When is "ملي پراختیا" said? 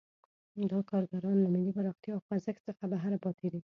1.53-2.11